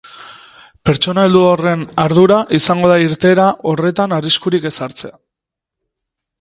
[0.87, 5.17] Pertsona heldu horren ardura izango da irteera horretan arriskurik ez hartzea.